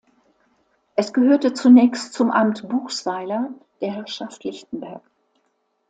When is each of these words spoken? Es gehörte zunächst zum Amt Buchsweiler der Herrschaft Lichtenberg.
Es 0.95 1.13
gehörte 1.13 1.53
zunächst 1.53 2.13
zum 2.15 2.31
Amt 2.31 2.67
Buchsweiler 2.67 3.51
der 3.81 3.93
Herrschaft 3.93 4.43
Lichtenberg. 4.45 5.03